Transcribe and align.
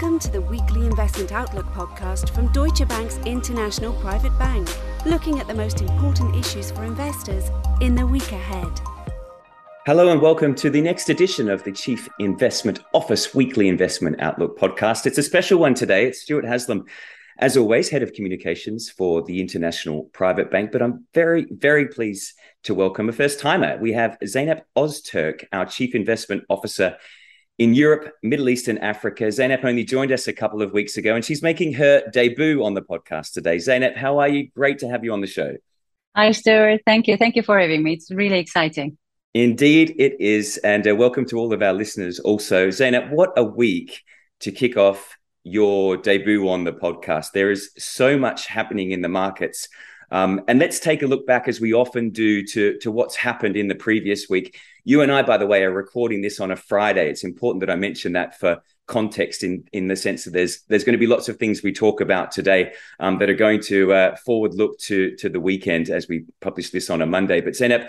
Welcome 0.00 0.18
to 0.20 0.30
the 0.30 0.40
weekly 0.40 0.86
Investment 0.86 1.30
Outlook 1.30 1.66
podcast 1.74 2.30
from 2.30 2.50
Deutsche 2.52 2.88
Bank's 2.88 3.18
International 3.26 3.92
Private 4.00 4.36
Bank, 4.38 4.66
looking 5.04 5.38
at 5.40 5.46
the 5.46 5.52
most 5.52 5.82
important 5.82 6.34
issues 6.34 6.70
for 6.70 6.84
investors 6.84 7.50
in 7.82 7.94
the 7.94 8.06
week 8.06 8.32
ahead. 8.32 8.80
Hello 9.84 10.08
and 10.08 10.22
welcome 10.22 10.54
to 10.54 10.70
the 10.70 10.80
next 10.80 11.10
edition 11.10 11.50
of 11.50 11.62
the 11.64 11.72
Chief 11.72 12.08
Investment 12.18 12.80
Office 12.94 13.34
Weekly 13.34 13.68
Investment 13.68 14.22
Outlook 14.22 14.58
podcast. 14.58 15.04
It's 15.04 15.18
a 15.18 15.22
special 15.22 15.58
one 15.58 15.74
today. 15.74 16.06
It's 16.06 16.22
Stuart 16.22 16.46
Haslam, 16.46 16.86
as 17.36 17.58
always, 17.58 17.90
Head 17.90 18.02
of 18.02 18.14
Communications 18.14 18.88
for 18.88 19.22
the 19.24 19.38
International 19.38 20.04
Private 20.14 20.50
Bank. 20.50 20.72
But 20.72 20.80
I'm 20.80 21.04
very, 21.12 21.46
very 21.50 21.88
pleased 21.88 22.32
to 22.62 22.72
welcome 22.72 23.10
a 23.10 23.12
first 23.12 23.38
timer. 23.38 23.76
We 23.76 23.92
have 23.92 24.16
Zeynep 24.24 24.62
Ozturk, 24.74 25.44
our 25.52 25.66
Chief 25.66 25.94
Investment 25.94 26.44
Officer 26.48 26.96
in 27.60 27.74
Europe, 27.74 28.14
Middle 28.22 28.48
East, 28.48 28.68
and 28.68 28.78
Africa. 28.78 29.24
Zeynep 29.24 29.66
only 29.66 29.84
joined 29.84 30.12
us 30.12 30.26
a 30.26 30.32
couple 30.32 30.62
of 30.62 30.72
weeks 30.72 30.96
ago, 30.96 31.14
and 31.14 31.22
she's 31.22 31.42
making 31.42 31.74
her 31.74 32.02
debut 32.10 32.64
on 32.64 32.72
the 32.72 32.80
podcast 32.80 33.34
today. 33.34 33.56
Zeynep, 33.56 33.94
how 33.94 34.18
are 34.18 34.28
you? 34.28 34.48
Great 34.56 34.78
to 34.78 34.88
have 34.88 35.04
you 35.04 35.12
on 35.12 35.20
the 35.20 35.26
show. 35.26 35.56
Hi, 36.16 36.32
Stuart. 36.32 36.80
Thank 36.86 37.06
you. 37.06 37.18
Thank 37.18 37.36
you 37.36 37.42
for 37.42 37.60
having 37.60 37.82
me. 37.82 37.92
It's 37.92 38.10
really 38.10 38.38
exciting. 38.38 38.96
Indeed, 39.34 39.94
it 39.98 40.18
is. 40.18 40.56
And 40.64 40.88
uh, 40.88 40.96
welcome 40.96 41.26
to 41.26 41.36
all 41.36 41.52
of 41.52 41.60
our 41.60 41.74
listeners 41.74 42.18
also. 42.18 42.68
Zeynep, 42.68 43.10
what 43.10 43.34
a 43.36 43.44
week 43.44 44.04
to 44.40 44.52
kick 44.52 44.78
off 44.78 45.18
your 45.44 45.98
debut 45.98 46.48
on 46.48 46.64
the 46.64 46.72
podcast. 46.72 47.32
There 47.34 47.50
is 47.50 47.72
so 47.76 48.16
much 48.16 48.46
happening 48.46 48.92
in 48.92 49.02
the 49.02 49.10
markets. 49.10 49.68
Um, 50.10 50.42
and 50.48 50.58
let's 50.58 50.80
take 50.80 51.02
a 51.02 51.06
look 51.06 51.26
back, 51.26 51.48
as 51.48 51.60
we 51.60 51.72
often 51.72 52.10
do, 52.10 52.44
to, 52.46 52.78
to 52.78 52.90
what's 52.90 53.16
happened 53.16 53.56
in 53.56 53.68
the 53.68 53.74
previous 53.74 54.28
week. 54.28 54.58
You 54.84 55.02
and 55.02 55.12
I, 55.12 55.22
by 55.22 55.36
the 55.36 55.46
way, 55.46 55.62
are 55.62 55.70
recording 55.70 56.20
this 56.20 56.40
on 56.40 56.50
a 56.50 56.56
Friday. 56.56 57.08
It's 57.08 57.24
important 57.24 57.60
that 57.60 57.70
I 57.70 57.76
mention 57.76 58.12
that 58.12 58.38
for 58.38 58.62
context 58.90 59.44
in 59.44 59.62
in 59.72 59.86
the 59.86 59.94
sense 59.94 60.24
that 60.24 60.32
there's 60.32 60.62
there's 60.62 60.82
going 60.82 60.94
to 60.94 60.98
be 60.98 61.06
lots 61.06 61.28
of 61.28 61.36
things 61.36 61.62
we 61.62 61.72
talk 61.72 62.00
about 62.00 62.32
today 62.32 62.72
um, 62.98 63.18
that 63.18 63.30
are 63.30 63.34
going 63.34 63.60
to 63.60 63.92
uh, 63.92 64.16
forward 64.16 64.52
look 64.54 64.76
to 64.80 65.14
to 65.14 65.28
the 65.28 65.38
weekend 65.38 65.88
as 65.90 66.08
we 66.08 66.24
publish 66.40 66.70
this 66.70 66.90
on 66.90 67.00
a 67.00 67.06
Monday. 67.06 67.40
But 67.40 67.52
Zeynep, 67.52 67.88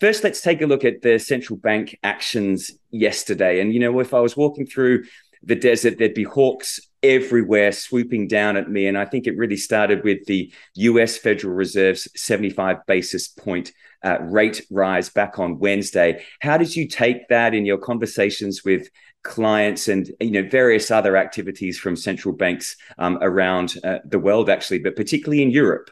first 0.00 0.22
let's 0.22 0.42
take 0.42 0.60
a 0.60 0.66
look 0.66 0.84
at 0.84 1.00
the 1.00 1.18
central 1.18 1.56
bank 1.56 1.98
actions 2.02 2.70
yesterday. 2.90 3.60
And 3.60 3.72
you 3.72 3.80
know, 3.80 3.98
if 4.00 4.12
I 4.12 4.20
was 4.20 4.36
walking 4.36 4.66
through 4.66 5.04
the 5.42 5.56
desert, 5.56 5.96
there'd 5.98 6.14
be 6.14 6.24
hawks 6.24 6.78
everywhere 7.04 7.70
swooping 7.70 8.26
down 8.28 8.56
at 8.56 8.70
me. 8.70 8.86
And 8.86 8.96
I 8.96 9.04
think 9.04 9.26
it 9.26 9.36
really 9.36 9.56
started 9.56 10.02
with 10.02 10.24
the 10.26 10.52
US 10.74 11.16
Federal 11.16 11.54
Reserve's 11.54 12.08
75 12.16 12.84
basis 12.86 13.28
point 13.28 13.72
uh, 14.02 14.18
rate 14.22 14.62
rise 14.70 15.10
back 15.10 15.38
on 15.38 15.58
Wednesday. 15.58 16.24
How 16.40 16.56
did 16.56 16.74
you 16.74 16.88
take 16.88 17.28
that 17.28 17.54
in 17.54 17.64
your 17.64 17.78
conversations 17.78 18.64
with 18.64 18.88
clients 19.22 19.88
and 19.88 20.10
you 20.20 20.30
know 20.30 20.48
various 20.48 20.90
other 20.90 21.16
activities 21.16 21.78
from 21.78 21.96
central 21.96 22.34
banks 22.34 22.76
um, 22.98 23.18
around 23.22 23.76
uh, 23.82 23.98
the 24.04 24.18
world, 24.18 24.50
actually, 24.50 24.78
but 24.78 24.96
particularly 24.96 25.42
in 25.42 25.50
Europe? 25.50 25.90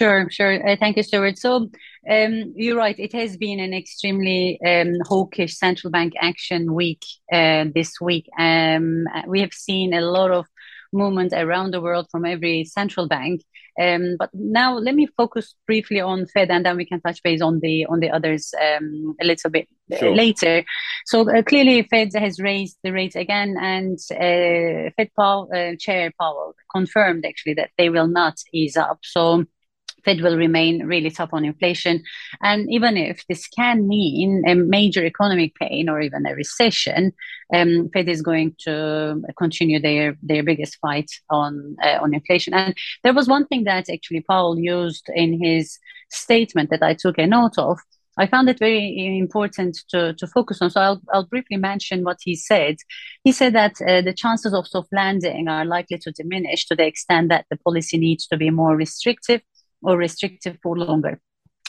Sure, 0.00 0.30
sure. 0.30 0.66
Uh, 0.66 0.76
thank 0.80 0.96
you, 0.96 1.02
Stuart. 1.02 1.36
So 1.36 1.68
um, 2.08 2.54
you're 2.56 2.76
right. 2.76 2.98
It 2.98 3.12
has 3.12 3.36
been 3.36 3.60
an 3.60 3.74
extremely 3.74 4.58
um, 4.64 4.94
hawkish 5.02 5.58
central 5.58 5.90
bank 5.90 6.14
action 6.18 6.72
week 6.72 7.04
uh, 7.30 7.66
this 7.74 8.00
week. 8.00 8.26
Um, 8.38 9.04
we 9.26 9.40
have 9.40 9.52
seen 9.52 9.92
a 9.92 10.00
lot 10.00 10.30
of 10.30 10.46
movement 10.92 11.32
around 11.32 11.72
the 11.72 11.80
world 11.80 12.06
from 12.10 12.24
every 12.24 12.64
central 12.64 13.08
bank. 13.08 13.42
Um, 13.80 14.16
but 14.18 14.30
now 14.34 14.76
let 14.76 14.94
me 14.94 15.06
focus 15.16 15.54
briefly 15.66 16.00
on 16.00 16.26
Fed, 16.26 16.50
and 16.50 16.66
then 16.66 16.76
we 16.76 16.84
can 16.84 17.00
touch 17.00 17.22
base 17.22 17.40
on 17.40 17.60
the 17.60 17.86
on 17.86 18.00
the 18.00 18.10
others 18.10 18.52
um, 18.60 19.14
a 19.20 19.24
little 19.24 19.50
bit 19.50 19.68
sure. 19.98 20.14
later. 20.14 20.64
So 21.06 21.30
uh, 21.30 21.42
clearly, 21.42 21.82
Fed 21.84 22.12
has 22.14 22.40
raised 22.40 22.76
the 22.82 22.92
rates 22.92 23.16
again, 23.16 23.56
and 23.60 23.98
uh, 24.12 24.90
Fed 24.96 25.10
Powell, 25.16 25.48
uh, 25.54 25.76
Chair 25.78 26.12
Powell 26.20 26.54
confirmed 26.70 27.24
actually 27.24 27.54
that 27.54 27.70
they 27.78 27.88
will 27.88 28.08
not 28.08 28.34
ease 28.52 28.76
up. 28.76 28.98
So 29.02 29.44
Fed 30.04 30.20
will 30.20 30.36
remain 30.36 30.86
really 30.86 31.10
tough 31.10 31.30
on 31.32 31.44
inflation. 31.44 32.02
And 32.42 32.70
even 32.70 32.96
if 32.96 33.24
this 33.28 33.46
can 33.48 33.88
mean 33.88 34.42
a 34.46 34.54
major 34.54 35.04
economic 35.04 35.54
pain 35.54 35.88
or 35.88 36.00
even 36.00 36.26
a 36.26 36.34
recession, 36.34 37.12
um, 37.54 37.90
Fed 37.92 38.08
is 38.08 38.22
going 38.22 38.54
to 38.60 39.22
continue 39.36 39.80
their 39.80 40.16
their 40.22 40.42
biggest 40.42 40.78
fight 40.80 41.10
on 41.30 41.76
uh, 41.82 41.98
on 42.02 42.14
inflation. 42.14 42.54
And 42.54 42.74
there 43.02 43.14
was 43.14 43.28
one 43.28 43.46
thing 43.46 43.64
that 43.64 43.90
actually 43.90 44.22
Powell 44.22 44.58
used 44.58 45.08
in 45.14 45.42
his 45.42 45.78
statement 46.10 46.70
that 46.70 46.82
I 46.82 46.94
took 46.94 47.18
a 47.18 47.26
note 47.26 47.58
of. 47.58 47.78
I 48.18 48.26
found 48.26 48.50
it 48.50 48.58
very 48.58 49.18
important 49.18 49.78
to, 49.90 50.12
to 50.14 50.26
focus 50.26 50.60
on. 50.60 50.70
So 50.70 50.80
I'll, 50.80 51.00
I'll 51.12 51.26
briefly 51.26 51.56
mention 51.56 52.04
what 52.04 52.18
he 52.22 52.34
said. 52.34 52.76
He 53.24 53.32
said 53.32 53.54
that 53.54 53.80
uh, 53.80 54.02
the 54.02 54.12
chances 54.12 54.52
of 54.52 54.66
soft 54.66 54.92
landing 54.92 55.48
are 55.48 55.64
likely 55.64 55.96
to 55.98 56.12
diminish 56.12 56.66
to 56.66 56.76
the 56.76 56.86
extent 56.86 57.30
that 57.30 57.46
the 57.50 57.56
policy 57.56 57.96
needs 57.96 58.26
to 58.26 58.36
be 58.36 58.50
more 58.50 58.76
restrictive 58.76 59.40
or 59.82 59.96
restrictive 59.96 60.58
for 60.62 60.76
longer. 60.76 61.20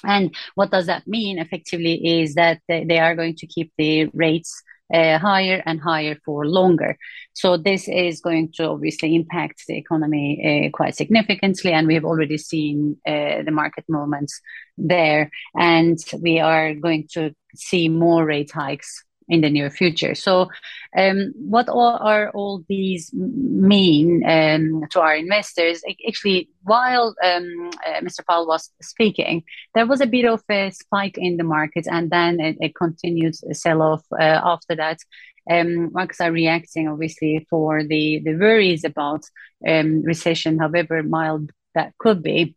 And 0.03 0.33
what 0.55 0.71
does 0.71 0.87
that 0.87 1.07
mean 1.07 1.37
effectively 1.37 2.21
is 2.21 2.35
that 2.35 2.61
they 2.67 2.99
are 2.99 3.15
going 3.15 3.35
to 3.35 3.47
keep 3.47 3.71
the 3.77 4.05
rates 4.13 4.63
uh, 4.93 5.17
higher 5.17 5.63
and 5.65 5.79
higher 5.79 6.17
for 6.25 6.45
longer. 6.45 6.97
So 7.33 7.55
this 7.57 7.87
is 7.87 8.19
going 8.19 8.51
to 8.55 8.69
obviously 8.69 9.15
impact 9.15 9.63
the 9.67 9.77
economy 9.77 10.65
uh, 10.65 10.75
quite 10.75 10.95
significantly, 10.95 11.71
and 11.71 11.87
we 11.87 11.93
have 11.93 12.05
already 12.05 12.37
seen 12.37 12.97
uh, 13.07 13.43
the 13.43 13.51
market 13.51 13.85
movements 13.87 14.41
there, 14.77 15.31
and 15.55 15.97
we 16.19 16.39
are 16.39 16.73
going 16.73 17.07
to 17.13 17.33
see 17.55 17.87
more 17.89 18.25
rate 18.25 18.51
hikes 18.51 19.03
in 19.31 19.41
the 19.41 19.49
near 19.49 19.69
future. 19.69 20.13
So, 20.13 20.49
um, 20.95 21.33
what 21.37 21.69
all 21.69 21.97
are 22.01 22.29
all 22.31 22.63
these 22.67 23.11
mean 23.13 24.23
um, 24.27 24.83
to 24.91 24.99
our 24.99 25.15
investors? 25.15 25.81
Actually, 26.07 26.49
while 26.63 27.15
um, 27.23 27.71
uh, 27.87 28.01
Mr. 28.01 28.25
Powell 28.27 28.45
was 28.45 28.69
speaking, 28.81 29.43
there 29.73 29.87
was 29.87 30.01
a 30.01 30.05
bit 30.05 30.25
of 30.25 30.43
a 30.51 30.69
spike 30.71 31.17
in 31.17 31.37
the 31.37 31.45
market, 31.45 31.87
and 31.89 32.09
then 32.11 32.41
a, 32.41 32.65
a 32.65 32.69
continued 32.69 33.35
sell-off 33.55 34.03
uh, 34.11 34.41
after 34.43 34.75
that. 34.75 34.99
Um, 35.49 35.91
markets 35.93 36.21
are 36.21 36.31
reacting, 36.31 36.87
obviously, 36.87 37.47
for 37.49 37.83
the 37.83 38.21
the 38.23 38.35
worries 38.35 38.83
about 38.83 39.23
um, 39.67 40.03
recession, 40.03 40.59
however 40.59 41.01
mild 41.01 41.51
that 41.73 41.93
could 41.97 42.21
be 42.21 42.55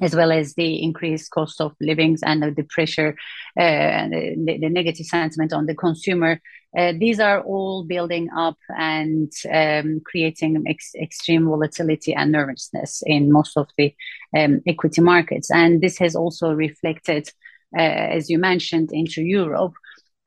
as 0.00 0.14
well 0.14 0.32
as 0.32 0.54
the 0.54 0.82
increased 0.82 1.30
cost 1.30 1.60
of 1.60 1.74
livings 1.80 2.22
and 2.22 2.42
the 2.42 2.66
pressure 2.68 3.16
uh, 3.58 3.62
and 3.62 4.12
the, 4.46 4.58
the, 4.58 4.68
negative 4.68 5.06
sentiment 5.06 5.52
on 5.52 5.66
the 5.66 5.74
consumer. 5.74 6.40
Uh, 6.76 6.92
these 6.98 7.20
are 7.20 7.42
all 7.42 7.84
building 7.84 8.28
up 8.36 8.58
and 8.76 9.32
um, 9.52 10.00
creating 10.04 10.62
ex- 10.66 10.94
extreme 10.94 11.46
volatility 11.46 12.14
and 12.14 12.32
nervousness 12.32 13.02
in 13.06 13.32
most 13.32 13.56
of 13.56 13.68
the 13.78 13.94
um, 14.36 14.60
equity 14.66 15.00
markets. 15.00 15.50
And 15.50 15.80
this 15.80 15.98
has 15.98 16.14
also 16.14 16.52
reflected, 16.52 17.28
uh, 17.76 17.80
as 17.80 18.28
you 18.28 18.38
mentioned, 18.38 18.90
into 18.92 19.22
Europe, 19.22 19.74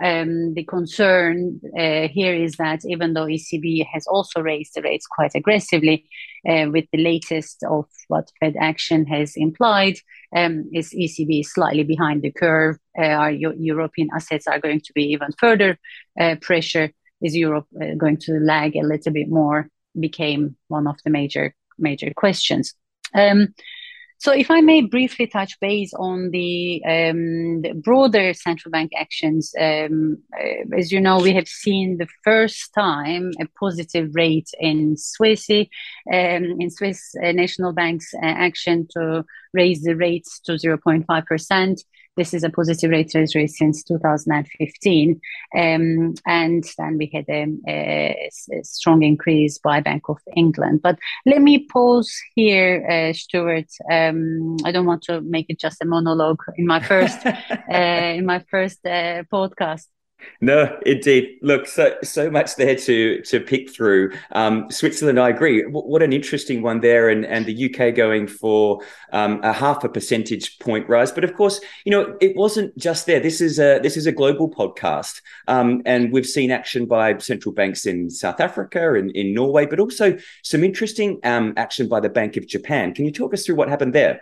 um, 0.02 0.54
the 0.54 0.64
concern 0.64 1.60
uh, 1.78 2.08
here 2.08 2.34
is 2.34 2.56
that 2.56 2.82
even 2.86 3.14
though 3.14 3.26
ECB 3.26 3.86
has 3.92 4.08
also 4.08 4.42
raised 4.42 4.74
the 4.76 4.82
rates 4.82 5.06
quite 5.06 5.32
aggressively, 5.36 6.06
uh, 6.48 6.68
with 6.72 6.86
the 6.92 7.04
latest 7.04 7.64
of 7.70 7.86
what 8.08 8.32
Fed 8.40 8.56
action 8.59 9.06
has 9.06 9.34
implied, 9.36 9.98
um, 10.36 10.70
is 10.74 10.94
ECB 10.94 11.46
slightly 11.46 11.84
behind 11.84 12.22
the 12.22 12.32
curve. 12.32 12.78
Uh, 12.98 13.28
European 13.28 14.09
assets 14.16 14.48
are 14.48 14.59
going 14.59 14.80
to 14.82 14.94
be 14.94 15.04
even 15.04 15.30
further 15.38 15.78
uh, 16.20 16.36
pressure. 16.42 16.92
Is 17.22 17.36
Europe 17.36 17.68
uh, 17.82 17.96
going 17.98 18.18
to 18.18 18.40
lag 18.40 18.76
a 18.76 18.88
little 18.88 19.12
bit 19.12 19.30
more? 19.30 19.70
Became 20.00 20.56
one 20.70 20.88
of 20.88 20.98
the 21.04 21.09
major 21.09 21.54
major 21.78 22.12
questions. 22.16 22.74
Um, 23.14 23.54
so, 24.19 24.34
if 24.34 24.52
I 24.52 24.59
may 24.59 24.81
briefly 24.81 25.28
touch 25.28 25.57
base 25.62 25.94
on 25.94 26.31
the, 26.31 26.84
um, 26.84 27.62
the 27.62 27.72
broader 27.74 28.34
central 28.34 28.69
bank 28.69 28.91
actions, 28.97 29.53
um, 29.58 30.17
uh, 30.38 30.76
as 30.78 30.91
you 30.91 30.99
know, 30.99 31.20
we 31.20 31.34
have 31.34 31.47
seen 31.47 31.97
the 31.97 32.08
first 32.26 32.73
time 32.73 33.32
a 33.40 33.46
positive 33.58 34.09
rate 34.14 34.49
in 34.59 34.96
Swissy, 34.96 35.70
um, 36.11 36.59
in 36.59 36.70
Swiss 36.70 37.16
uh, 37.23 37.32
National 37.32 37.72
Bank's 37.72 38.14
uh, 38.14 38.26
action 38.26 38.90
to 38.91 39.23
raise 39.53 39.84
the 39.84 39.96
rates 39.96 40.41
to 40.41 40.53
0.5 40.53 41.26
percent. 41.26 41.82
This 42.20 42.34
is 42.34 42.44
a 42.44 42.50
positive 42.50 42.92
rate 42.92 43.12
treasury 43.12 43.48
since 43.48 43.82
2015. 43.82 45.22
Um, 45.56 46.16
and 46.28 46.66
then 46.78 46.98
we 46.98 47.10
had 47.14 47.24
a, 47.30 47.48
a, 47.66 48.30
a, 48.52 48.64
strong 48.66 49.04
increase 49.04 49.58
by 49.58 49.80
Bank 49.80 50.10
of 50.10 50.18
England. 50.36 50.82
But 50.84 51.00
let 51.26 51.42
me 51.42 51.66
pause 51.66 52.14
here, 52.36 52.86
uh, 52.92 53.14
Stuart. 53.14 53.72
Um, 53.90 54.58
I 54.66 54.74
don't 54.74 54.86
want 54.86 55.04
to 55.04 55.22
make 55.22 55.46
it 55.48 55.62
just 55.62 55.82
a 55.82 55.86
monologue 55.86 56.44
in 56.58 56.68
my 56.68 56.82
first 56.82 57.26
uh, 57.26 58.14
in 58.20 58.26
my 58.26 58.44
first 58.52 58.86
uh, 58.86 59.24
podcast. 59.32 59.86
No, 60.42 60.80
indeed. 60.86 61.38
Look, 61.42 61.68
so 61.68 61.96
so 62.04 62.30
much 62.30 62.56
there 62.56 62.76
to 62.76 63.22
to 63.22 63.40
pick 63.40 63.70
through. 63.70 64.14
Um, 64.32 64.70
Switzerland, 64.70 65.20
I 65.20 65.30
agree. 65.30 65.64
W- 65.64 65.86
what 65.86 66.02
an 66.02 66.14
interesting 66.14 66.62
one 66.62 66.80
there, 66.80 67.10
and 67.10 67.26
and 67.26 67.46
the 67.46 67.66
UK 67.66 67.94
going 67.94 68.28
for 68.28 68.82
um, 69.12 69.42
a 69.44 69.52
half 69.52 69.84
a 69.84 69.90
percentage 69.90 70.60
point 70.60 70.88
rise. 70.88 71.12
But 71.12 71.24
of 71.24 71.34
course, 71.36 71.60
you 71.86 71.92
know, 71.92 72.18
it 72.22 72.36
wasn't 72.36 72.78
just 72.78 73.06
there. 73.06 73.20
This 73.20 73.42
is 73.42 73.60
a 73.60 73.80
this 73.80 73.98
is 73.98 74.08
a 74.08 74.12
global 74.12 74.50
podcast, 74.50 75.22
um, 75.48 75.82
and 75.86 76.12
we've 76.12 76.26
seen 76.26 76.52
action 76.52 76.86
by 76.86 77.18
central 77.18 77.54
banks 77.54 77.86
in 77.86 78.10
South 78.10 78.40
Africa 78.40 78.94
and 78.94 79.12
in 79.12 79.34
Norway, 79.34 79.66
but 79.66 79.80
also 79.80 80.18
some 80.44 80.64
interesting 80.64 81.20
um, 81.24 81.54
action 81.58 81.88
by 81.90 82.00
the 82.00 82.10
Bank 82.10 82.38
of 82.38 82.48
Japan. 82.48 82.94
Can 82.94 83.06
you 83.06 83.12
talk 83.12 83.34
us 83.34 83.46
through 83.46 83.56
what 83.56 83.70
happened 83.70 83.94
there? 83.94 84.22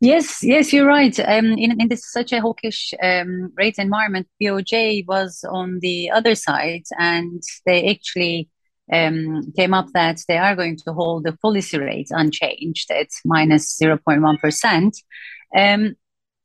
Yes, 0.00 0.42
yes, 0.42 0.72
you're 0.72 0.86
right. 0.86 1.18
Um, 1.20 1.52
in, 1.52 1.78
in 1.78 1.88
this 1.88 2.10
such 2.10 2.32
a 2.32 2.40
hawkish 2.40 2.94
um, 3.02 3.52
rate 3.56 3.74
environment, 3.78 4.28
BOJ 4.40 5.04
was 5.06 5.44
on 5.48 5.78
the 5.80 6.10
other 6.10 6.34
side, 6.34 6.84
and 6.98 7.42
they 7.66 7.90
actually 7.90 8.48
um, 8.90 9.52
came 9.56 9.74
up 9.74 9.88
that 9.92 10.22
they 10.26 10.38
are 10.38 10.56
going 10.56 10.78
to 10.86 10.94
hold 10.94 11.24
the 11.24 11.36
policy 11.42 11.78
rate 11.78 12.08
unchanged 12.10 12.90
at 12.90 13.08
minus 13.26 13.76
0.1 13.78 14.38
percent. 14.40 14.96
Um, 15.54 15.96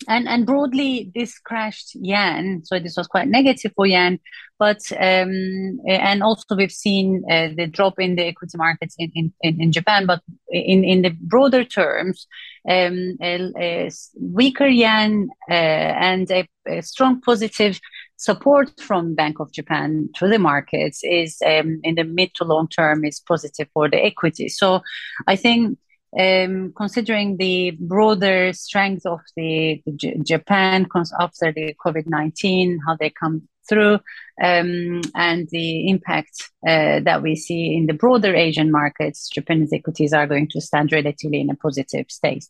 and 0.07 0.27
and 0.27 0.45
broadly 0.45 1.11
this 1.15 1.39
crashed 1.39 1.95
yen 1.95 2.61
so 2.63 2.77
this 2.79 2.97
was 2.97 3.07
quite 3.07 3.27
negative 3.27 3.71
for 3.75 3.85
yen 3.85 4.19
but 4.57 4.79
um, 4.93 5.79
and 5.87 6.23
also 6.23 6.55
we've 6.55 6.71
seen 6.71 7.23
uh, 7.29 7.49
the 7.57 7.67
drop 7.67 7.99
in 7.99 8.15
the 8.15 8.23
equity 8.23 8.57
markets 8.57 8.95
in, 8.97 9.33
in, 9.41 9.61
in 9.61 9.71
japan. 9.71 10.05
But 10.05 10.21
in 10.49 10.83
in 10.83 11.01
the 11.01 11.09
broader 11.21 11.65
terms 11.65 12.27
um, 12.69 13.17
a, 13.21 13.51
a 13.59 13.91
weaker 14.19 14.67
yen 14.67 15.29
uh, 15.49 15.53
and 15.53 16.29
a, 16.31 16.47
a, 16.67 16.81
strong 16.81 17.19
positive 17.21 17.79
support 18.15 18.71
from 18.79 19.13
bank 19.13 19.39
of 19.39 19.51
japan 19.51 20.09
to 20.15 20.27
the 20.27 20.39
markets 20.39 21.01
is 21.03 21.37
um, 21.45 21.79
in 21.83 21.95
the 21.95 22.05
mid 22.05 22.33
to 22.35 22.45
long 22.45 22.69
term 22.69 23.03
is 23.03 23.19
positive 23.19 23.67
for 23.73 23.89
the 23.89 24.03
equity. 24.03 24.47
So 24.47 24.81
i 25.27 25.35
think 25.35 25.77
um, 26.19 26.73
considering 26.75 27.37
the 27.37 27.71
broader 27.79 28.53
strength 28.53 29.05
of 29.05 29.19
the, 29.35 29.81
J- 29.95 30.17
Japan 30.23 30.87
after 31.19 31.51
the 31.51 31.75
COVID 31.85 32.07
19, 32.07 32.79
how 32.85 32.95
they 32.95 33.09
come 33.09 33.47
through, 33.67 33.99
um, 34.41 35.01
and 35.15 35.49
the 35.49 35.89
impact 35.89 36.49
uh, 36.67 36.99
that 37.01 37.21
we 37.21 37.35
see 37.35 37.75
in 37.75 37.87
the 37.87 37.93
broader 37.93 38.35
Asian 38.35 38.71
markets, 38.71 39.29
Japanese 39.29 39.73
equities 39.73 40.13
are 40.13 40.27
going 40.27 40.47
to 40.49 40.61
stand 40.61 40.91
relatively 40.91 41.41
in 41.41 41.49
a 41.49 41.55
positive 41.55 42.05
state. 42.09 42.45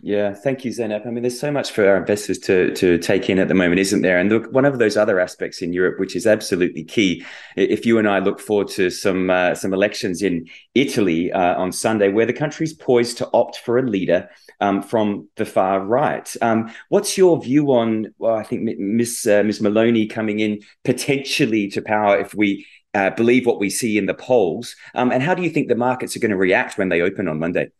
Yeah, 0.00 0.32
thank 0.32 0.64
you, 0.64 0.70
Zeynep. 0.70 1.06
I 1.06 1.10
mean, 1.10 1.22
there's 1.22 1.40
so 1.40 1.50
much 1.50 1.72
for 1.72 1.88
our 1.88 1.96
investors 1.96 2.38
to 2.40 2.72
to 2.74 2.98
take 2.98 3.28
in 3.28 3.40
at 3.40 3.48
the 3.48 3.54
moment, 3.54 3.80
isn't 3.80 4.02
there? 4.02 4.18
And 4.18 4.30
look, 4.30 4.52
one 4.52 4.64
of 4.64 4.78
those 4.78 4.96
other 4.96 5.18
aspects 5.18 5.60
in 5.60 5.72
Europe, 5.72 5.98
which 5.98 6.14
is 6.14 6.24
absolutely 6.24 6.84
key, 6.84 7.24
if 7.56 7.84
you 7.84 7.98
and 7.98 8.08
I 8.08 8.20
look 8.20 8.38
forward 8.38 8.68
to 8.68 8.90
some 8.90 9.28
uh, 9.28 9.56
some 9.56 9.74
elections 9.74 10.22
in 10.22 10.46
Italy 10.76 11.32
uh, 11.32 11.56
on 11.56 11.72
Sunday, 11.72 12.10
where 12.10 12.26
the 12.26 12.32
country's 12.32 12.72
poised 12.72 13.18
to 13.18 13.28
opt 13.32 13.58
for 13.58 13.76
a 13.76 13.82
leader 13.82 14.30
um, 14.60 14.82
from 14.82 15.28
the 15.34 15.44
far 15.44 15.80
right. 15.80 16.32
Um, 16.42 16.72
what's 16.90 17.18
your 17.18 17.42
view 17.42 17.72
on? 17.72 18.14
Well, 18.18 18.36
I 18.36 18.44
think 18.44 18.78
Miss 18.78 19.26
uh, 19.26 19.42
Miss 19.42 19.58
Meloni 19.58 20.08
coming 20.08 20.38
in 20.38 20.60
potentially 20.84 21.68
to 21.70 21.82
power 21.82 22.18
if 22.18 22.34
we. 22.34 22.66
Uh, 22.94 23.10
believe 23.10 23.44
what 23.44 23.60
we 23.60 23.68
see 23.68 23.98
in 23.98 24.06
the 24.06 24.14
polls, 24.14 24.74
um, 24.94 25.12
and 25.12 25.22
how 25.22 25.34
do 25.34 25.42
you 25.42 25.50
think 25.50 25.68
the 25.68 25.76
markets 25.76 26.16
are 26.16 26.20
going 26.20 26.30
to 26.30 26.38
react 26.38 26.78
when 26.78 26.88
they 26.88 27.02
open 27.02 27.28
on 27.28 27.38
Monday? 27.38 27.70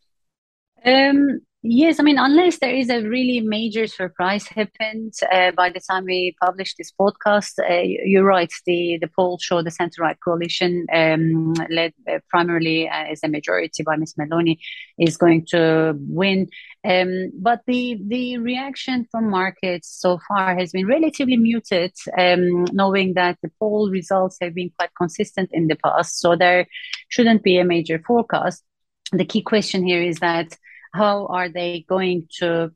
Um, 0.84 1.40
Yes, 1.62 1.98
I 1.98 2.04
mean, 2.04 2.18
unless 2.18 2.60
there 2.60 2.72
is 2.72 2.88
a 2.88 3.02
really 3.02 3.40
major 3.40 3.88
surprise 3.88 4.46
happened 4.46 5.14
uh, 5.32 5.50
by 5.50 5.70
the 5.70 5.80
time 5.80 6.04
we 6.04 6.36
publish 6.40 6.76
this 6.76 6.92
podcast, 6.92 7.58
uh, 7.58 7.82
you're 7.82 8.24
right. 8.24 8.52
The 8.64 8.96
the 9.00 9.08
polls 9.08 9.42
show 9.42 9.60
the 9.60 9.72
centre 9.72 10.02
right 10.02 10.16
coalition, 10.24 10.86
um, 10.94 11.54
led 11.68 11.94
uh, 12.08 12.20
primarily 12.28 12.88
as 12.88 13.24
a 13.24 13.28
majority 13.28 13.82
by 13.82 13.96
Ms. 13.96 14.14
Meloni, 14.14 14.58
is 15.00 15.16
going 15.16 15.46
to 15.46 15.94
win. 15.98 16.46
Um, 16.88 17.32
but 17.42 17.62
the 17.66 17.98
the 18.06 18.38
reaction 18.38 19.08
from 19.10 19.28
markets 19.28 19.88
so 20.00 20.20
far 20.28 20.56
has 20.56 20.70
been 20.70 20.86
relatively 20.86 21.36
muted, 21.36 21.92
um, 22.16 22.66
knowing 22.72 23.14
that 23.14 23.36
the 23.42 23.50
poll 23.58 23.90
results 23.90 24.38
have 24.40 24.54
been 24.54 24.70
quite 24.78 24.90
consistent 24.96 25.50
in 25.52 25.66
the 25.66 25.76
past. 25.76 26.20
So 26.20 26.36
there 26.36 26.68
shouldn't 27.08 27.42
be 27.42 27.58
a 27.58 27.64
major 27.64 27.98
forecast. 28.06 28.62
The 29.10 29.24
key 29.24 29.42
question 29.42 29.84
here 29.84 30.02
is 30.02 30.20
that 30.20 30.56
how 30.92 31.26
are 31.26 31.48
they 31.48 31.84
going 31.88 32.28
to 32.38 32.72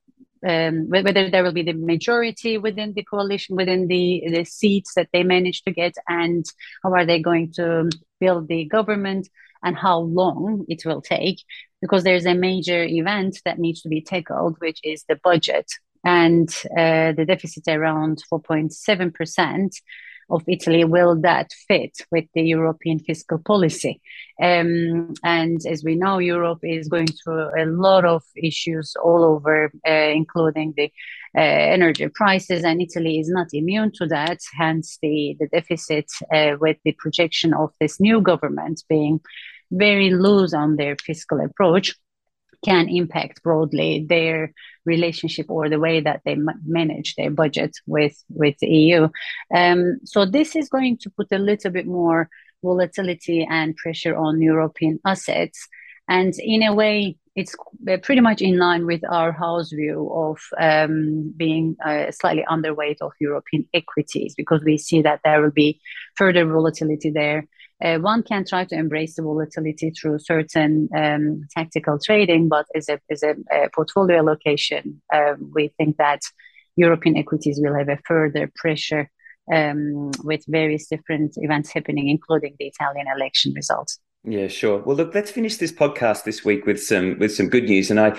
um, 0.47 0.89
whether 0.89 1.31
there 1.31 1.45
will 1.45 1.53
be 1.53 1.63
the 1.63 1.73
majority 1.73 2.59
within 2.59 2.95
the 2.95 3.05
coalition, 3.05 3.57
within 3.57 3.87
the, 3.87 4.25
the 4.27 4.45
seats 4.45 4.95
that 4.95 5.09
they 5.13 5.23
manage 5.23 5.63
to 5.63 5.71
get, 5.71 5.95
and 6.09 6.45
how 6.83 6.93
are 6.93 7.07
they 7.07 7.21
going 7.21 7.53
to 7.53 7.89
build 8.19 8.49
the 8.49 8.65
government, 8.65 9.29
and 9.63 9.77
how 9.77 10.01
long 10.01 10.65
it 10.69 10.85
will 10.85 11.01
take, 11.01 11.45
because 11.81 12.03
there's 12.03 12.27
a 12.27 12.35
major 12.35 12.83
event 12.83 13.41
that 13.45 13.59
needs 13.59 13.83
to 13.83 13.89
be 13.89 14.01
tackled, 14.01 14.57
which 14.59 14.81
is 14.83 15.05
the 15.09 15.17
budget, 15.23 15.71
and 16.05 16.49
uh, 16.77 17.13
the 17.13 17.25
deficit 17.25 17.69
around 17.69 18.23
4.7% 18.33 19.71
of 20.31 20.43
Italy, 20.49 20.85
will 20.85 21.21
that 21.21 21.53
fit 21.69 21.99
with 22.11 22.25
the 22.35 22.43
European 22.43 22.99
fiscal 22.99 23.39
policy? 23.39 24.01
Um, 24.43 25.15
and 25.23 25.61
as 25.67 25.85
we 25.85 25.95
know, 25.95 26.19
Europe 26.19 26.61
is 26.63 26.89
going 26.89 27.09
through 27.09 27.51
a 27.59 27.67
lot 27.67 28.05
of 28.05 28.23
issues 28.37 28.95
all 29.03 29.25
over, 29.25 29.71
uh, 29.87 29.91
including 29.91 30.75
the 30.77 30.91
uh, 31.37 31.41
energy 31.41 32.09
prices, 32.09 32.65
and 32.65 32.81
Italy 32.81 33.19
is 33.19 33.29
not 33.29 33.49
immune 33.53 33.93
to 33.93 34.07
that. 34.07 34.39
Hence, 34.55 34.99
the, 35.03 35.37
the 35.39 35.49
deficit 35.49 36.07
uh, 36.33 36.57
with 36.61 36.79
the 36.85 36.93
projection 36.93 37.55
of 37.55 37.71
this 37.81 38.01
new 38.01 38.21
government 38.21 38.83
being 38.89 39.21
very 39.71 40.11
loose 40.11 40.53
on 40.53 40.77
their 40.77 40.97
fiscal 40.97 41.41
approach 41.41 41.95
can 42.65 42.89
impact 42.89 43.43
broadly 43.43 44.07
their 44.09 44.53
relationship 44.85 45.47
or 45.49 45.69
the 45.69 45.79
way 45.79 46.01
that 46.01 46.21
they 46.25 46.37
manage 46.65 47.15
their 47.15 47.31
budget 47.31 47.73
with 47.87 48.17
with 48.31 48.57
the 48.61 48.69
EU. 48.69 49.09
Um, 49.55 49.99
so 50.05 50.25
this 50.25 50.57
is 50.57 50.69
going 50.69 50.99
to 50.99 51.11
put 51.11 51.29
a 51.33 51.39
little 51.39 51.71
bit 51.71 51.87
more 51.87 52.29
volatility 52.63 53.47
and 53.49 53.77
pressure 53.77 54.17
on 54.17 54.41
European 54.41 55.01
assets, 55.05 55.69
and 56.09 56.35
in 56.39 56.63
a 56.63 56.75
way. 56.75 57.17
It's 57.35 57.57
pretty 58.03 58.21
much 58.21 58.43
in 58.43 58.59
line 58.59 58.85
with 58.85 59.01
our 59.09 59.33
house 59.33 59.71
view 59.71 60.13
of 60.13 60.39
um, 60.61 61.33
being 61.35 61.79
uh, 61.83 62.11
slightly 62.11 62.45
underweight 62.47 62.99
of 63.01 63.13
European 63.21 63.67
equities 63.73 64.35
because 64.37 64.61
we 64.63 64.77
see 64.77 65.01
that 65.01 65.21
there 65.25 65.41
will 65.41 65.51
be 65.51 65.81
further 66.15 66.45
volatility 66.45 67.09
there 67.09 67.49
uh, 67.83 67.99
one 67.99 68.23
can 68.23 68.45
try 68.45 68.65
to 68.65 68.75
embrace 68.75 69.17
the 69.17 69.23
volatility 69.23 69.91
through 69.91 70.19
certain 70.19 70.89
um, 70.97 71.47
tactical 71.51 71.99
trading, 71.99 72.49
but 72.49 72.67
as 72.75 72.89
a, 72.89 73.01
as 73.11 73.23
a, 73.23 73.35
a 73.51 73.69
portfolio 73.75 74.19
allocation, 74.19 75.03
uh, 75.13 75.35
we 75.53 75.73
think 75.79 75.97
that 75.97 76.21
European 76.77 77.17
equities 77.17 77.61
will 77.61 77.75
have 77.75 77.89
a 77.89 77.99
further 78.07 78.51
pressure 78.55 79.11
um, 79.53 80.11
with 80.23 80.45
various 80.49 80.87
different 80.87 81.33
events 81.37 81.73
happening, 81.73 82.09
including 82.09 82.55
the 82.59 82.67
Italian 82.67 83.07
election 83.15 83.53
results. 83.55 83.99
Yeah, 84.25 84.47
sure. 84.47 84.79
Well, 84.79 84.97
look, 84.97 85.15
let's 85.15 85.33
finish 85.33 85.57
this 85.57 85.73
podcast 85.73 86.25
this 86.25 86.45
week 86.45 86.65
with 86.65 86.81
some 86.81 87.19
with 87.19 87.35
some 87.35 87.49
good 87.49 87.65
news, 87.65 87.91
and 87.91 87.99
I 87.99 88.17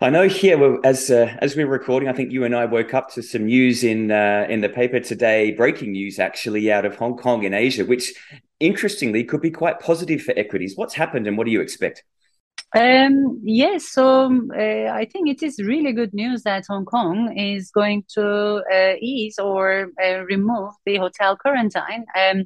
I 0.00 0.10
know 0.10 0.26
here 0.26 0.78
as 0.84 1.10
uh, 1.10 1.36
as 1.38 1.54
we're 1.54 1.68
recording, 1.68 2.08
I 2.08 2.12
think 2.12 2.32
you 2.32 2.42
and 2.42 2.56
I 2.56 2.64
woke 2.64 2.92
up 2.92 3.10
to 3.14 3.22
some 3.22 3.46
news 3.46 3.84
in 3.84 4.10
uh, 4.10 4.46
in 4.48 4.60
the 4.60 4.68
paper 4.68 4.98
today, 4.98 5.52
breaking 5.52 5.92
news 5.92 6.18
actually 6.18 6.72
out 6.72 6.84
of 6.84 6.96
Hong 6.96 7.16
Kong 7.16 7.44
in 7.44 7.54
Asia, 7.54 7.84
which 7.84 8.12
interestingly 8.60 9.24
could 9.24 9.40
be 9.40 9.50
quite 9.50 9.80
positive 9.80 10.22
for 10.22 10.34
equities. 10.38 10.76
What's 10.76 10.94
happened, 10.94 11.26
and 11.26 11.36
what 11.36 11.44
do 11.46 11.50
you 11.50 11.60
expect? 11.60 12.04
Um, 12.76 13.40
yes, 13.42 13.88
so 13.88 14.24
um, 14.24 14.50
uh, 14.54 14.90
I 14.92 15.08
think 15.10 15.28
it 15.28 15.42
is 15.42 15.58
really 15.58 15.92
good 15.92 16.12
news 16.12 16.42
that 16.42 16.66
Hong 16.68 16.84
Kong 16.84 17.34
is 17.36 17.70
going 17.70 18.04
to 18.10 18.62
uh, 18.70 18.94
ease 19.00 19.38
or 19.38 19.88
uh, 20.04 20.24
remove 20.24 20.74
the 20.84 20.98
hotel 20.98 21.36
quarantine. 21.36 22.04
Um, 22.14 22.44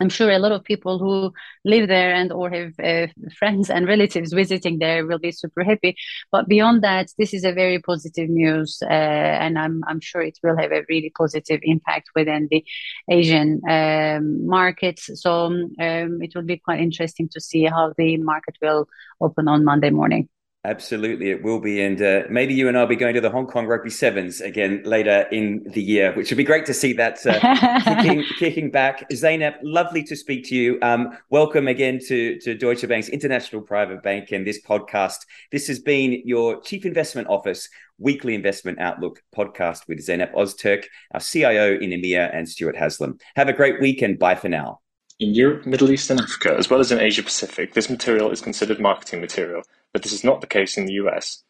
I'm 0.00 0.08
sure 0.08 0.30
a 0.30 0.38
lot 0.38 0.52
of 0.52 0.64
people 0.64 0.98
who 0.98 1.32
live 1.64 1.88
there 1.88 2.14
and 2.14 2.32
or 2.32 2.50
have 2.50 2.72
uh, 2.82 3.06
friends 3.38 3.68
and 3.68 3.86
relatives 3.86 4.32
visiting 4.32 4.78
there 4.78 5.06
will 5.06 5.18
be 5.18 5.30
super 5.30 5.62
happy. 5.62 5.94
But 6.32 6.48
beyond 6.48 6.82
that, 6.82 7.08
this 7.18 7.34
is 7.34 7.44
a 7.44 7.52
very 7.52 7.80
positive 7.80 8.30
news, 8.30 8.78
uh, 8.82 8.88
and 8.88 9.58
I'm 9.58 9.82
I'm 9.86 10.00
sure 10.00 10.22
it 10.22 10.38
will 10.42 10.56
have 10.56 10.72
a 10.72 10.84
really 10.88 11.12
positive 11.16 11.60
impact 11.62 12.08
within 12.14 12.48
the 12.50 12.64
Asian 13.10 13.60
um, 13.68 14.46
markets. 14.46 15.10
So 15.14 15.44
um, 15.46 15.70
it 15.78 16.32
will 16.34 16.42
be 16.42 16.56
quite 16.56 16.80
interesting 16.80 17.28
to 17.32 17.40
see 17.40 17.64
how 17.64 17.92
the 17.98 18.16
market 18.16 18.56
will 18.62 18.88
open 19.20 19.48
on 19.48 19.64
Monday 19.64 19.90
morning. 19.90 20.28
Absolutely, 20.62 21.30
it 21.30 21.42
will 21.42 21.58
be. 21.58 21.80
And 21.80 22.02
uh, 22.02 22.24
maybe 22.28 22.52
you 22.52 22.68
and 22.68 22.76
I 22.76 22.80
will 22.82 22.88
be 22.88 22.96
going 22.96 23.14
to 23.14 23.20
the 23.22 23.30
Hong 23.30 23.46
Kong 23.46 23.66
Rugby 23.66 23.88
Sevens 23.88 24.42
again 24.42 24.82
later 24.84 25.22
in 25.32 25.64
the 25.72 25.82
year, 25.82 26.12
which 26.14 26.30
would 26.30 26.36
be 26.36 26.44
great 26.44 26.66
to 26.66 26.74
see 26.74 26.92
that 26.92 27.26
uh, 27.26 27.80
kicking, 27.82 28.22
kicking, 28.38 28.70
back. 28.70 29.08
Zeynep, 29.08 29.54
lovely 29.62 30.02
to 30.02 30.14
speak 30.14 30.44
to 30.48 30.54
you. 30.54 30.78
Um, 30.82 31.16
welcome 31.30 31.66
again 31.66 31.98
to, 32.08 32.38
to 32.40 32.54
Deutsche 32.54 32.86
Bank's 32.86 33.08
International 33.08 33.62
Private 33.62 34.02
Bank 34.02 34.32
and 34.32 34.46
this 34.46 34.60
podcast. 34.60 35.20
This 35.50 35.66
has 35.66 35.78
been 35.78 36.20
your 36.26 36.60
Chief 36.60 36.84
Investment 36.84 37.28
Office 37.28 37.66
weekly 37.98 38.34
investment 38.34 38.78
outlook 38.80 39.22
podcast 39.34 39.88
with 39.88 40.06
Zeynep 40.06 40.34
Ozturk, 40.34 40.84
our 41.12 41.20
CIO 41.20 41.78
in 41.78 41.90
EMEA, 41.90 42.34
and 42.34 42.46
Stuart 42.46 42.76
Haslam. 42.76 43.18
Have 43.36 43.48
a 43.48 43.54
great 43.54 43.80
week 43.80 44.02
and 44.02 44.18
bye 44.18 44.34
for 44.34 44.50
now. 44.50 44.80
In 45.20 45.34
Europe, 45.34 45.66
Middle 45.66 45.90
East, 45.90 46.10
and 46.10 46.20
Africa, 46.20 46.54
as 46.56 46.68
well 46.68 46.80
as 46.80 46.92
in 46.92 46.98
Asia 46.98 47.22
Pacific, 47.22 47.74
this 47.74 47.90
material 47.90 48.30
is 48.30 48.40
considered 48.40 48.80
marketing 48.80 49.20
material, 49.20 49.62
but 49.92 50.02
this 50.02 50.12
is 50.12 50.24
not 50.24 50.40
the 50.40 50.46
case 50.46 50.76
in 50.76 50.86
the 50.86 50.94
US. 50.94 51.44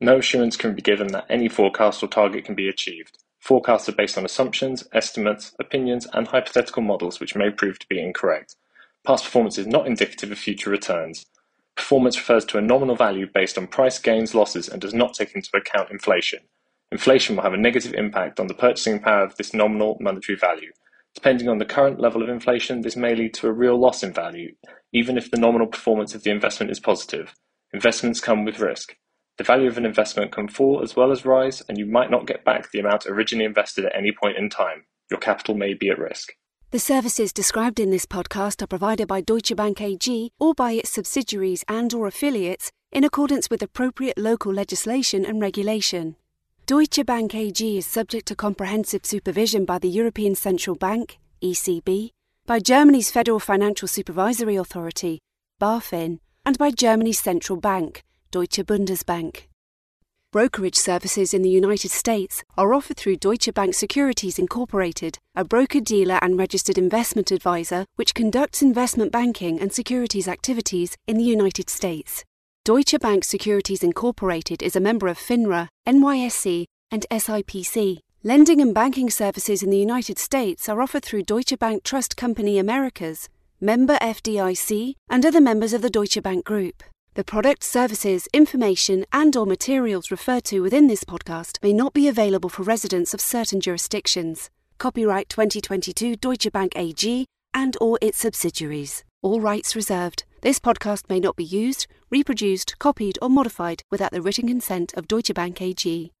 No 0.00 0.18
assurance 0.18 0.56
can 0.56 0.74
be 0.74 0.82
given 0.82 1.08
that 1.08 1.26
any 1.30 1.48
forecast 1.48 2.02
or 2.02 2.08
target 2.08 2.44
can 2.44 2.54
be 2.54 2.68
achieved. 2.68 3.18
Forecasts 3.40 3.88
are 3.88 3.92
based 3.92 4.18
on 4.18 4.24
assumptions, 4.24 4.86
estimates, 4.92 5.54
opinions, 5.58 6.06
and 6.12 6.28
hypothetical 6.28 6.82
models 6.82 7.20
which 7.20 7.36
may 7.36 7.50
prove 7.50 7.78
to 7.78 7.86
be 7.88 8.00
incorrect. 8.00 8.56
Past 9.06 9.24
performance 9.24 9.56
is 9.56 9.66
not 9.66 9.86
indicative 9.86 10.32
of 10.32 10.38
future 10.38 10.68
returns. 10.68 11.26
Performance 11.76 12.16
refers 12.18 12.44
to 12.46 12.58
a 12.58 12.62
nominal 12.62 12.96
value 12.96 13.26
based 13.32 13.56
on 13.56 13.68
price 13.68 13.98
gains, 13.98 14.34
losses, 14.34 14.68
and 14.68 14.80
does 14.80 14.94
not 14.94 15.14
take 15.14 15.34
into 15.34 15.50
account 15.54 15.90
inflation. 15.90 16.40
Inflation 16.90 17.36
will 17.36 17.42
have 17.44 17.54
a 17.54 17.58
negative 17.58 17.94
impact 17.94 18.40
on 18.40 18.48
the 18.48 18.54
purchasing 18.54 18.98
power 18.98 19.22
of 19.22 19.36
this 19.36 19.54
nominal 19.54 19.96
monetary 20.00 20.36
value. 20.36 20.72
Depending 21.14 21.48
on 21.48 21.58
the 21.58 21.64
current 21.64 22.00
level 22.00 22.22
of 22.22 22.28
inflation, 22.28 22.82
this 22.82 22.96
may 22.96 23.14
lead 23.14 23.32
to 23.34 23.46
a 23.46 23.52
real 23.52 23.78
loss 23.80 24.02
in 24.02 24.12
value, 24.12 24.54
even 24.92 25.16
if 25.16 25.30
the 25.30 25.38
nominal 25.38 25.66
performance 25.66 26.14
of 26.14 26.22
the 26.22 26.30
investment 26.30 26.70
is 26.70 26.80
positive. 26.80 27.34
Investments 27.72 28.20
come 28.20 28.44
with 28.44 28.60
risk. 28.60 28.96
The 29.38 29.44
value 29.44 29.68
of 29.68 29.76
an 29.76 29.84
investment 29.84 30.32
can 30.32 30.48
fall 30.48 30.80
as 30.82 30.96
well 30.96 31.12
as 31.12 31.26
rise, 31.26 31.62
and 31.68 31.76
you 31.76 31.86
might 31.86 32.10
not 32.10 32.26
get 32.26 32.44
back 32.44 32.70
the 32.70 32.78
amount 32.78 33.06
originally 33.06 33.44
invested 33.44 33.84
at 33.84 33.96
any 33.96 34.12
point 34.12 34.38
in 34.38 34.48
time. 34.48 34.84
Your 35.10 35.20
capital 35.20 35.54
may 35.54 35.74
be 35.74 35.90
at 35.90 35.98
risk. 35.98 36.32
The 36.70 36.78
services 36.78 37.32
described 37.32 37.78
in 37.78 37.90
this 37.90 38.06
podcast 38.06 38.62
are 38.62 38.66
provided 38.66 39.06
by 39.06 39.20
Deutsche 39.20 39.54
Bank 39.54 39.80
AG 39.80 40.32
or 40.40 40.54
by 40.54 40.72
its 40.72 40.90
subsidiaries 40.90 41.64
and 41.68 41.92
or 41.94 42.06
affiliates 42.06 42.70
in 42.90 43.04
accordance 43.04 43.50
with 43.50 43.62
appropriate 43.62 44.18
local 44.18 44.52
legislation 44.52 45.24
and 45.24 45.40
regulation. 45.40 46.16
Deutsche 46.66 47.06
Bank 47.06 47.34
AG 47.34 47.78
is 47.78 47.86
subject 47.86 48.26
to 48.26 48.34
comprehensive 48.34 49.06
supervision 49.06 49.64
by 49.64 49.78
the 49.78 49.88
European 49.88 50.34
Central 50.34 50.74
Bank, 50.74 51.18
ECB, 51.42 52.10
by 52.46 52.58
Germany's 52.58 53.10
Federal 53.10 53.38
Financial 53.38 53.86
Supervisory 53.86 54.56
Authority, 54.56 55.20
BaFin, 55.60 56.18
and 56.46 56.56
by 56.58 56.70
Germany's 56.70 57.18
central 57.18 57.60
bank, 57.60 58.04
Deutsche 58.30 58.64
Bundesbank. 58.64 59.48
Brokerage 60.30 60.76
services 60.76 61.34
in 61.34 61.42
the 61.42 61.50
United 61.50 61.90
States 61.90 62.44
are 62.56 62.72
offered 62.72 62.96
through 62.96 63.16
Deutsche 63.16 63.52
Bank 63.52 63.74
Securities 63.74 64.38
Incorporated, 64.38 65.18
a 65.34 65.44
broker 65.44 65.80
dealer 65.80 66.20
and 66.22 66.38
registered 66.38 66.78
investment 66.78 67.32
advisor 67.32 67.84
which 67.96 68.14
conducts 68.14 68.62
investment 68.62 69.10
banking 69.10 69.58
and 69.58 69.72
securities 69.72 70.28
activities 70.28 70.96
in 71.08 71.16
the 71.16 71.24
United 71.24 71.68
States. 71.68 72.22
Deutsche 72.64 72.98
Bank 73.00 73.24
Securities 73.24 73.82
Incorporated 73.82 74.62
is 74.62 74.76
a 74.76 74.80
member 74.80 75.08
of 75.08 75.18
FINRA, 75.18 75.66
NYSE, 75.84 76.66
and 76.92 77.06
SIPC. 77.10 77.98
Lending 78.22 78.60
and 78.60 78.72
banking 78.72 79.10
services 79.10 79.64
in 79.64 79.70
the 79.70 79.78
United 79.78 80.18
States 80.18 80.68
are 80.68 80.80
offered 80.80 81.04
through 81.04 81.24
Deutsche 81.24 81.58
Bank 81.58 81.82
Trust 81.82 82.16
Company 82.16 82.58
Americas, 82.58 83.28
member 83.60 83.96
FDIC, 84.02 84.94
and 85.08 85.24
other 85.24 85.40
members 85.40 85.72
of 85.72 85.82
the 85.82 85.90
Deutsche 85.90 86.22
Bank 86.22 86.44
Group. 86.44 86.82
The 87.14 87.24
products, 87.24 87.66
services, 87.66 88.28
information, 88.34 89.06
and 89.12 89.34
or 89.36 89.46
materials 89.46 90.10
referred 90.10 90.44
to 90.44 90.60
within 90.60 90.86
this 90.86 91.04
podcast 91.04 91.62
may 91.62 91.72
not 91.72 91.94
be 91.94 92.08
available 92.08 92.50
for 92.50 92.62
residents 92.62 93.14
of 93.14 93.20
certain 93.20 93.60
jurisdictions. 93.60 94.50
Copyright 94.76 95.30
2022 95.30 96.16
Deutsche 96.16 96.52
Bank 96.52 96.72
AG 96.76 97.26
and 97.54 97.76
or 97.80 97.98
its 98.02 98.18
subsidiaries. 98.18 99.02
All 99.22 99.40
rights 99.40 99.74
reserved. 99.74 100.24
This 100.42 100.58
podcast 100.58 101.08
may 101.08 101.18
not 101.18 101.36
be 101.36 101.44
used, 101.44 101.86
reproduced, 102.10 102.78
copied, 102.78 103.18
or 103.22 103.30
modified 103.30 103.82
without 103.90 104.12
the 104.12 104.20
written 104.20 104.46
consent 104.46 104.92
of 104.94 105.08
Deutsche 105.08 105.32
Bank 105.32 105.62
AG. 105.62 106.12